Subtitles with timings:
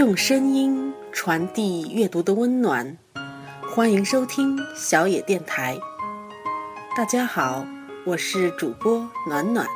[0.00, 2.96] 用声音传递阅读的温暖，
[3.70, 5.78] 欢迎收听小野电台。
[6.96, 7.66] 大家好，
[8.06, 9.66] 我是主播暖暖。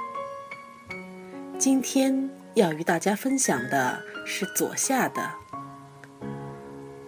[1.58, 5.20] 今天要与大家分享的是左下的《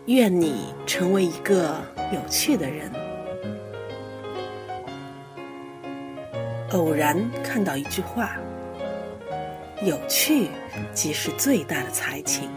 [0.05, 1.80] 愿你成为一个
[2.12, 2.92] 有趣的人》。
[6.77, 8.37] 偶然看到一句话
[9.83, 10.51] ：“有趣
[10.92, 12.51] 即是最大的才情。”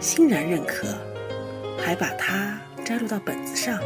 [0.00, 0.88] 欣然认可，
[1.78, 3.78] 还把它摘录到本子上，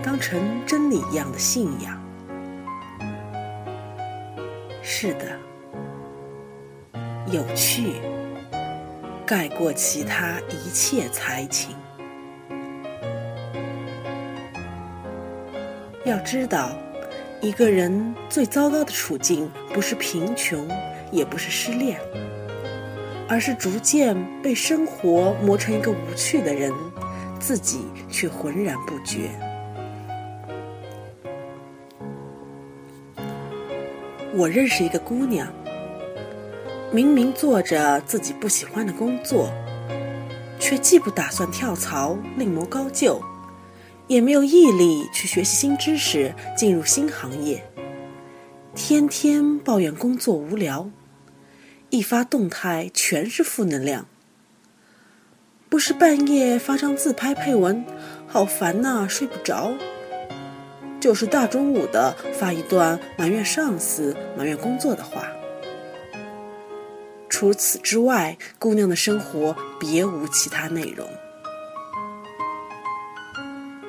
[0.00, 2.00] 当成真理一样的信仰。
[4.82, 5.36] 是的，
[7.26, 7.94] 有趣
[9.26, 11.74] 盖过其他一切才情。
[16.04, 16.70] 要知道，
[17.40, 20.68] 一个人最糟糕的处境，不是贫穷，
[21.10, 21.98] 也不是失恋。
[23.32, 26.70] 而是逐渐被生活磨成一个无趣的人，
[27.40, 29.30] 自己却浑然不觉。
[34.34, 35.50] 我认识一个姑娘，
[36.92, 39.50] 明明做着自己不喜欢的工作，
[40.58, 43.18] 却既不打算跳槽另谋高就，
[44.08, 47.64] 也没有毅力去学习新知识进入新行业，
[48.74, 50.86] 天天抱怨工作无聊。
[51.92, 54.06] 一发动态全是负能量，
[55.68, 57.84] 不是半夜发张自拍配文，
[58.26, 59.74] 好烦呐，睡不着；
[60.98, 65.26] 就是大中午的发一段埋怨上司、埋怨工作的话。
[67.28, 71.06] 除此之外，姑娘的生活别无其他内容。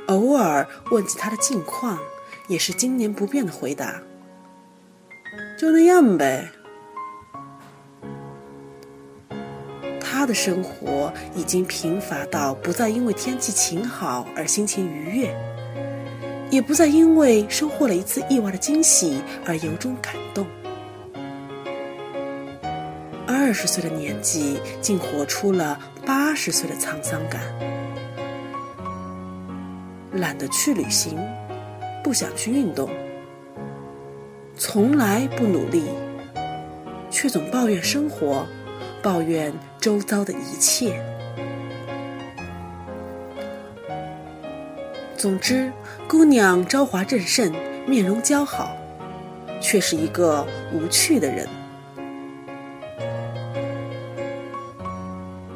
[0.07, 1.97] 偶尔问起她的近况，
[2.49, 4.01] 也是经年不变的回答
[5.57, 6.51] ：“就那样呗。”
[10.23, 15.35] 他的生活已经贫乏到不再因为天气晴好而心情愉悦，
[16.49, 20.47] 也不再因为收获了一次意外的惊喜而由衷感动。
[23.27, 27.41] 二十岁的年纪，竟活出了八十岁的沧桑感。
[30.13, 31.19] 懒得去旅行，
[32.01, 32.89] 不想去运动，
[34.55, 35.83] 从来不努力，
[37.11, 38.47] 却总抱怨生活。
[39.03, 41.03] 抱怨周遭的一切。
[45.17, 45.71] 总之，
[46.07, 47.53] 姑娘朝华正盛，
[47.85, 48.75] 面容姣好，
[49.61, 51.47] 却是一个无趣的人。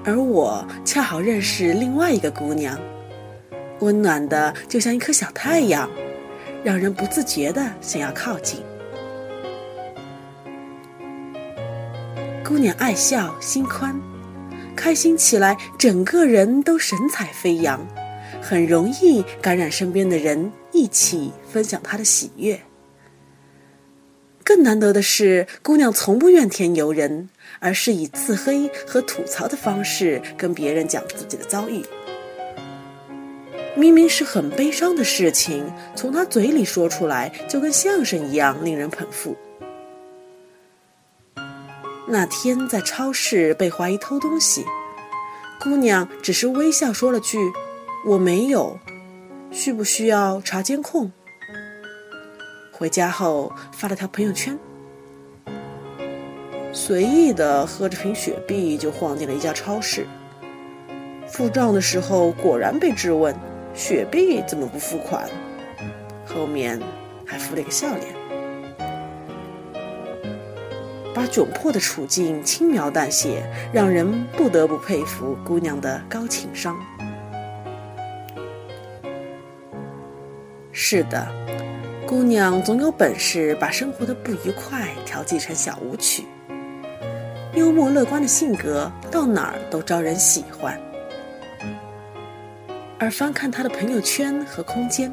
[0.04, 2.78] 而我恰好认识另外一个姑娘，
[3.80, 5.90] 温暖的就像一颗小太阳，
[6.64, 8.62] 让人不自觉的想要靠近。
[12.48, 13.94] 姑娘爱笑，心宽，
[14.74, 17.86] 开心起来，整个人都神采飞扬，
[18.42, 22.58] 很容易感染身边的人，一起分享她的喜悦。
[24.46, 27.28] 更难得的是，姑娘从不怨天尤人，
[27.60, 31.84] 而是以自黑和吐槽的方式跟别人讲自己的遭遇。
[33.76, 39.36] 明明是很悲伤的事情，从她嘴里说出来，就跟相声一样，令人捧腹。
[42.10, 44.66] 那天在超市被怀疑偷东西，
[45.60, 47.38] 姑娘只是微笑说了句
[48.08, 48.80] ：“我没有，
[49.52, 51.12] 需不需要查监控？”
[52.72, 54.58] 回家后发了条朋友圈，
[56.72, 60.08] 随意的喝着瓶雪碧就晃进了一家超市。
[61.28, 63.36] 付账的时候果然被质问
[63.76, 65.30] ：“雪碧怎么不付款？”
[66.26, 66.82] 后面
[67.26, 68.27] 还附了一个笑脸。
[71.18, 76.78] 把窘迫的处境轻描淡写，让人不得不佩服姑娘的高情商。
[80.72, 81.28] 是的，
[82.06, 86.24] 姑娘总有本事把生活的不愉快调剂成小舞曲。
[87.56, 90.80] 幽默乐观的性格到哪儿都招人喜欢。
[93.00, 95.12] 而翻看她的朋友圈和空间，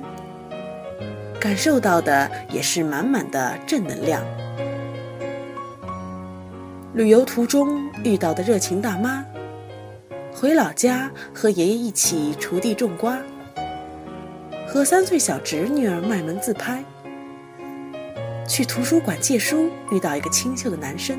[1.40, 4.22] 感受到的也是满满的正能量。
[6.94, 9.26] 旅游途中遇到的热情大妈，
[10.32, 13.20] 回老家和爷爷一起锄地种瓜，
[14.68, 16.84] 和三岁小侄女儿卖萌自拍，
[18.48, 21.18] 去图书馆借书遇到一个清秀的男生，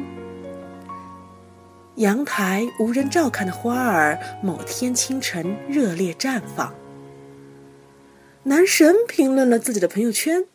[1.96, 6.74] 阳台无人照看的花儿某天清晨热烈绽放，
[8.44, 10.46] 男神评论了自己的朋友圈。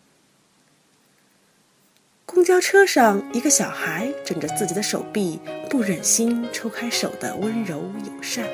[2.32, 8.46] 公交车上，一个小孩枕着自己的手臂，不忍心抽开手的温柔友善。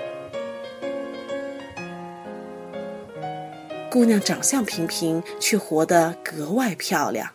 [3.90, 7.30] 姑娘长相平平，却活得格外漂亮。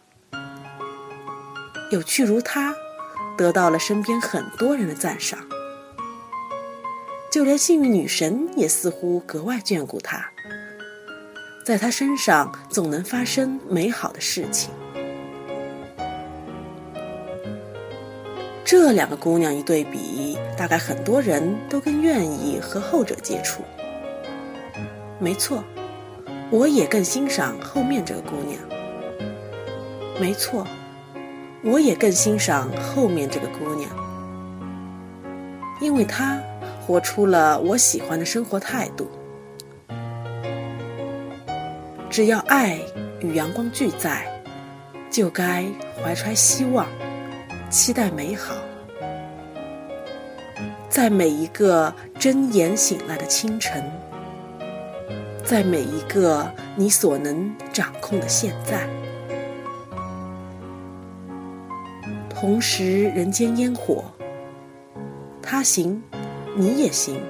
[1.91, 2.73] 有趣如她，
[3.37, 5.39] 得到了身边很多人的赞赏。
[7.31, 10.27] 就连幸运女神也似乎格外眷顾她，
[11.63, 14.71] 在她身上总能发生美好的事情。
[18.71, 23.61] 这两个姑娘一对比，大概很多人都更愿意和后者接触。
[25.19, 25.61] 没错，
[26.49, 28.57] 我也更欣赏后面这个姑娘。
[30.21, 30.65] 没错，
[31.65, 33.89] 我也更欣赏后面这个姑娘，
[35.81, 36.41] 因为她
[36.79, 39.11] 活出了我喜欢的生活态度。
[42.09, 42.79] 只要爱
[43.19, 44.25] 与阳光俱在，
[45.09, 45.65] 就该
[46.01, 46.87] 怀揣希望。
[47.71, 48.53] 期待美好，
[50.89, 53.81] 在每一个睁眼醒来的清晨，
[55.41, 58.85] 在每一个你所能掌控的现在，
[62.29, 64.03] 同时人间烟火，
[65.41, 66.03] 他行，
[66.57, 67.21] 你也行。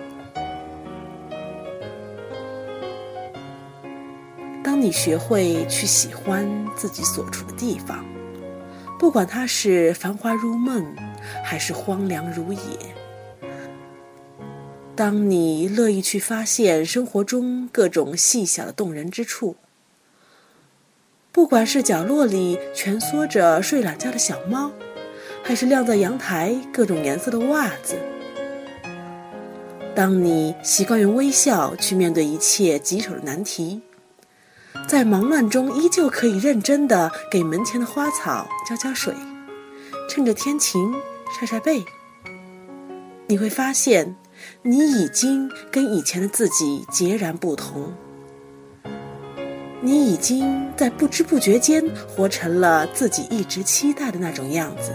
[4.64, 8.04] 当你学会去喜欢自己所处的地方。
[9.02, 10.86] 不管它是繁华如梦，
[11.44, 12.60] 还是荒凉如野，
[14.96, 19.56] 当你乐意去发现生活中各种细小的动人之处，
[21.32, 24.72] 不管是角落里蜷缩着睡懒觉的小猫，
[25.42, 27.98] 还是晾在阳台各种颜色的袜子，
[29.96, 33.82] 当你习惯用微笑去面对一切棘手的难题。
[34.92, 39.16] 在忙乱中，依旧可以认真的给门前的花草浇浇水，
[40.10, 40.94] 趁着天晴
[41.40, 41.82] 晒晒背。
[43.26, 44.18] 你会发现，
[44.62, 47.94] 你已经跟以前的自己截然不同。
[49.80, 54.92] 你已经在不知不觉间活成了自己一直期待的那种样子，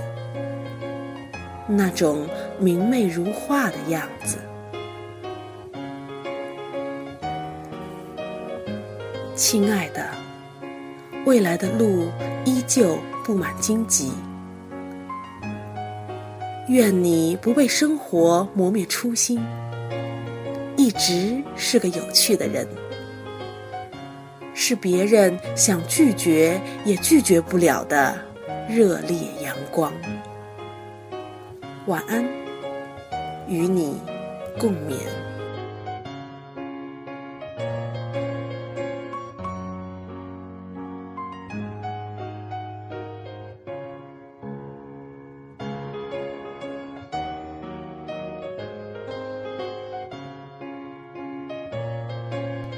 [1.66, 2.28] 那种
[2.60, 4.36] 明媚如画的样子。
[9.36, 10.08] 亲爱的，
[11.26, 12.08] 未来的路
[12.46, 14.10] 依旧布满荆棘。
[16.68, 19.38] 愿你不被生活磨灭初心，
[20.74, 22.66] 一直是个有趣的人，
[24.54, 28.18] 是别人想拒绝也拒绝不了的
[28.66, 29.92] 热烈阳光。
[31.88, 32.24] 晚安，
[33.46, 34.00] 与你
[34.58, 34.96] 共勉。